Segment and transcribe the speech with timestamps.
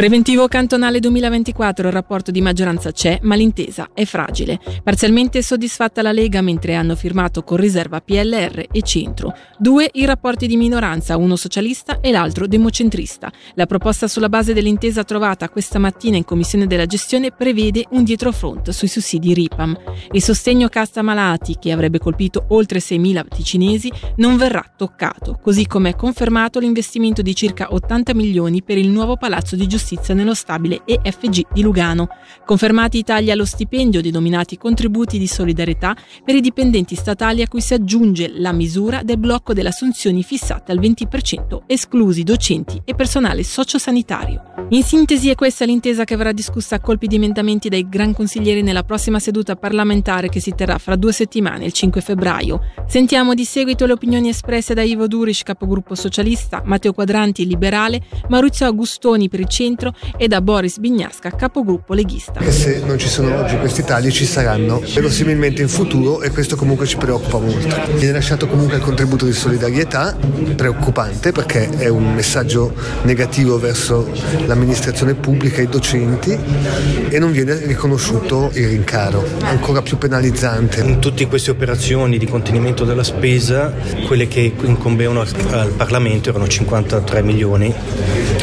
[0.00, 4.58] Preventivo cantonale 2024, il rapporto di maggioranza c'è, ma l'intesa è fragile.
[4.82, 9.34] Parzialmente soddisfatta la Lega mentre hanno firmato con riserva PLR e Centro.
[9.58, 13.30] Due i rapporti di minoranza, uno socialista e l'altro democentrista.
[13.56, 18.70] La proposta sulla base dell'intesa trovata questa mattina in Commissione della Gestione prevede un dietrofront
[18.70, 19.78] sui sussidi RIPAM.
[20.12, 25.90] Il sostegno casta malati, che avrebbe colpito oltre 6.000 ticinesi, non verrà toccato, così come
[25.90, 30.34] è confermato l'investimento di circa 80 milioni per il nuovo palazzo di giustizia giustizia nello
[30.34, 32.08] stabile EFG di Lugano.
[32.44, 37.60] Confermati i tagli allo stipendio denominati contributi di solidarietà per i dipendenti statali a cui
[37.60, 43.42] si aggiunge la misura del blocco delle assunzioni fissate al 20%, esclusi docenti e personale
[43.42, 44.42] sociosanitario.
[44.70, 48.62] In sintesi è questa l'intesa che verrà discussa a colpi di emendamenti dai gran consiglieri
[48.62, 52.60] nella prossima seduta parlamentare che si terrà fra due settimane, il 5 febbraio.
[52.86, 58.66] Sentiamo di seguito le opinioni espresse da Ivo Durisch, capogruppo socialista, Matteo Quadranti, liberale, Maurizio
[58.66, 62.38] Agustoni per il centro centro e da Boris Bignasca, capogruppo leghista.
[62.40, 66.56] E se non ci sono oggi questi tagli ci saranno verosimilmente in futuro e questo
[66.56, 67.76] comunque ci preoccupa molto.
[67.94, 70.16] Viene lasciato comunque il contributo di solidarietà,
[70.54, 74.08] preoccupante perché è un messaggio negativo verso
[74.46, 76.38] l'amministrazione pubblica e i docenti
[77.08, 80.80] e non viene riconosciuto il rincaro, ancora più penalizzante.
[80.80, 83.72] In tutte queste operazioni di contenimento della spesa,
[84.06, 87.72] quelle che incombevano al, al Parlamento erano 53 milioni,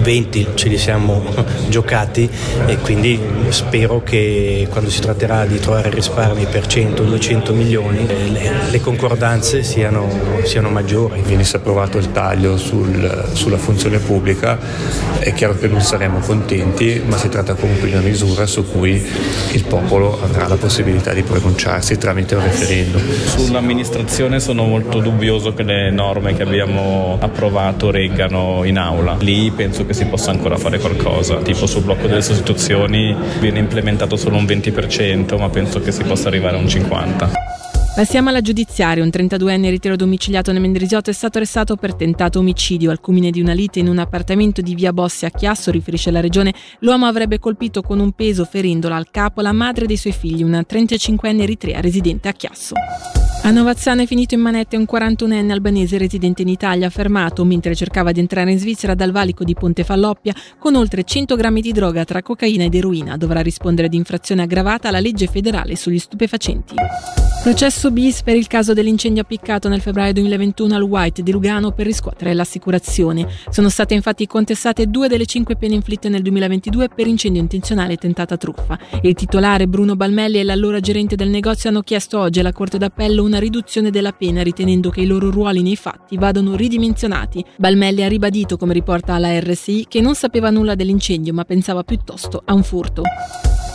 [0.00, 1.17] 20 ce li siamo
[1.68, 2.28] giocati
[2.66, 8.80] e quindi spero che quando si tratterà di trovare risparmi per 100-200 milioni le, le
[8.80, 10.08] concordanze siano,
[10.44, 11.22] siano, maggiori.
[11.22, 14.58] Venisse approvato il taglio sul, sulla funzione pubblica,
[15.18, 19.04] è chiaro che non saremo contenti, ma si tratta comunque di una misura su cui
[19.52, 23.00] il popolo avrà la possibilità di pronunciarsi tramite un referendum.
[23.24, 29.16] Sull'amministrazione sono molto dubbioso che le norme che abbiamo approvato reggano in aula.
[29.20, 33.60] Lì penso che si possa ancora fare qualcosa qualcosa, tipo sul blocco delle sostituzioni viene
[33.60, 37.30] implementato solo un 20%, ma penso che si possa arrivare a un 50%.
[37.94, 39.02] Passiamo alla giudiziaria.
[39.02, 42.92] Un 32enne ritiro domiciliato nel Mendrisiotto è stato arrestato per tentato omicidio.
[42.92, 46.20] Al culmine di una lite in un appartamento di via Bossi a Chiasso, riferisce la
[46.20, 50.44] regione, l'uomo avrebbe colpito con un peso ferendola al capo la madre dei suoi figli,
[50.44, 52.74] una 35enne eritrea residente a Chiasso.
[53.48, 58.12] A Novazzano è finito in manette un 41enne albanese residente in Italia, fermato mentre cercava
[58.12, 62.04] di entrare in Svizzera dal valico di Ponte Falloppia con oltre 100 grammi di droga
[62.04, 63.16] tra cocaina ed eroina.
[63.16, 66.74] Dovrà rispondere di infrazione aggravata alla legge federale sugli stupefacenti.
[67.42, 71.86] Processo bis per il caso dell'incendio appiccato nel febbraio 2021 al White di Lugano per
[71.86, 73.26] riscuotere l'assicurazione.
[73.48, 77.96] Sono state infatti contestate due delle cinque pene inflitte nel 2022 per incendio intenzionale e
[77.96, 78.78] tentata truffa.
[79.02, 83.22] Il titolare Bruno Balmelli e l'allora gerente del negozio hanno chiesto oggi alla Corte d'Appello
[83.22, 87.44] una riduzione della pena ritenendo che i loro ruoli nei fatti vadano ridimensionati.
[87.56, 92.42] Balmelli ha ribadito, come riporta la RSI, che non sapeva nulla dell'incendio ma pensava piuttosto
[92.44, 93.02] a un furto.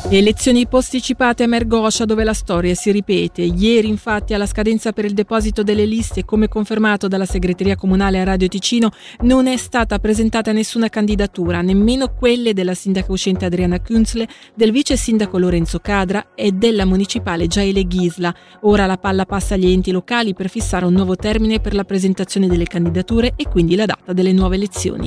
[0.10, 3.42] Elezioni posticipate a Mergoscia dove la storia si ripete.
[3.42, 8.24] Ieri infatti alla scadenza per il deposito delle liste, come confermato dalla segreteria comunale a
[8.24, 8.92] Radio Ticino,
[9.22, 14.98] non è stata presentata nessuna candidatura, nemmeno quelle della sindaca uscente Adriana Künzle, del vice
[14.98, 18.36] sindaco Lorenzo Cadra e della municipale Gaile Ghisla.
[18.64, 22.48] Ora la palla passa agli enti locali per fissare un nuovo termine per la presentazione
[22.48, 25.06] delle candidature e quindi la data delle nuove elezioni.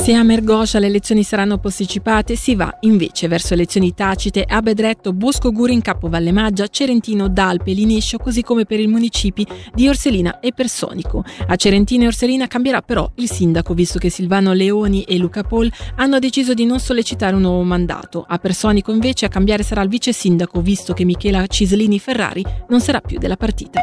[0.00, 5.12] Se a Mergoscia le elezioni saranno posticipate, si va invece verso elezioni tacite a Bedretto,
[5.12, 10.40] Bosco Gurin, Capo Valle Maggia, Cerentino, Dalpe, Linescio, così come per i municipi di Orselina
[10.40, 11.22] e Personico.
[11.46, 15.70] A Cerentino e Orselina cambierà però il sindaco, visto che Silvano Leoni e Luca Paul
[15.96, 18.24] hanno deciso di non sollecitare un nuovo mandato.
[18.26, 22.80] A Personico invece a cambiare sarà il vice sindaco, visto che Michela Cislini Ferrari non
[22.80, 23.82] sarà più della partita.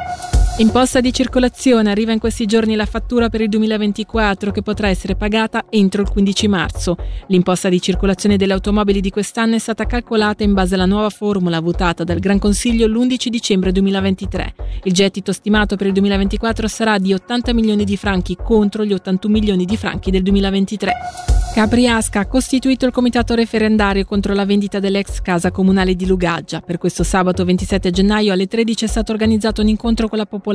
[0.60, 5.16] Imposta di circolazione arriva in questi giorni la fattura per il 2024 che potrà essere
[5.16, 6.96] pagata entro il 15 marzo.
[7.28, 11.60] L'imposta di circolazione delle automobili di quest'anno è stata calcolata in base alla nuova formula
[11.60, 14.56] votata dal Gran Consiglio l'11 dicembre 2023.
[14.86, 19.32] Il gettito stimato per il 2024 sarà di 80 milioni di franchi contro gli 81
[19.32, 20.94] milioni di franchi del 2023.
[21.54, 26.62] Capriasca ha costituito il comitato referendario contro la vendita dell'ex casa comunale di Lugaggia.
[26.62, 30.46] Per questo sabato 27 gennaio alle 13 è stato organizzato un incontro con la popolazione.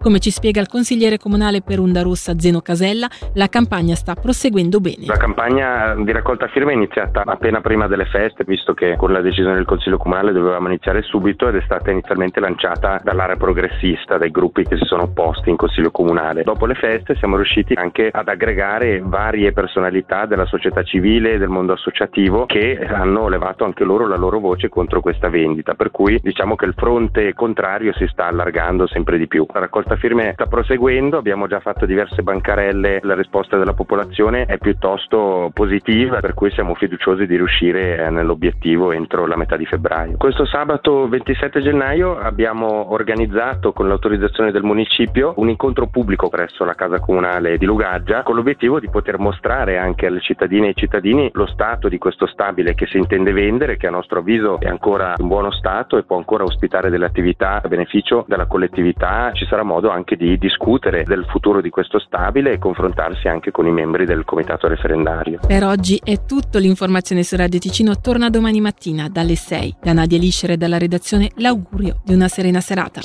[0.00, 4.78] Come ci spiega il consigliere comunale per Onda Rossa Zeno Casella, la campagna sta proseguendo
[4.78, 5.06] bene.
[5.06, 9.20] La campagna di raccolta firme è iniziata appena prima delle feste, visto che con la
[9.20, 14.30] decisione del Consiglio Comunale dovevamo iniziare subito ed è stata inizialmente lanciata dall'area progressista, dai
[14.30, 16.44] gruppi che si sono opposti in Consiglio Comunale.
[16.44, 21.48] Dopo le feste siamo riusciti anche ad aggregare varie personalità della società civile e del
[21.48, 26.20] mondo associativo che hanno levato anche loro la loro voce contro questa vendita, per cui
[26.22, 29.46] diciamo che il fronte contrario si sta allargando sempre sempre di più.
[29.52, 34.58] La raccolta firme sta proseguendo, abbiamo già fatto diverse bancarelle, la risposta della popolazione è
[34.58, 40.16] piuttosto positiva, per cui siamo fiduciosi di riuscire eh, nell'obiettivo entro la metà di febbraio.
[40.18, 46.74] Questo sabato 27 gennaio abbiamo organizzato con l'autorizzazione del municipio un incontro pubblico presso la
[46.74, 51.30] casa comunale di Lugaggia con l'obiettivo di poter mostrare anche alle cittadine e ai cittadini
[51.32, 55.14] lo stato di questo stabile che si intende vendere, che a nostro avviso è ancora
[55.18, 58.89] in buono stato e può ancora ospitare delle attività a beneficio della collettività.
[59.32, 63.66] Ci sarà modo anche di discutere del futuro di questo stabile e confrontarsi anche con
[63.66, 65.40] i membri del comitato referendario.
[65.46, 69.76] Per oggi è tutto, l'informazione su Radio Ticino torna domani mattina dalle 6.
[69.82, 73.00] Da Nadia Liscere e dalla redazione l'augurio di una serena serata.